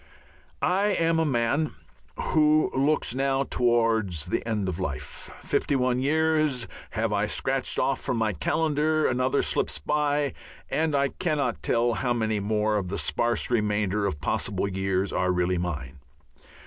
[0.63, 1.75] I am a man
[2.17, 8.01] who looks now towards the end of life; fifty one years have I scratched off
[8.01, 10.33] from my calendar, another slips by,
[10.71, 15.31] and I cannot tell how many more of the sparse remainder of possible years are
[15.31, 15.99] really mine.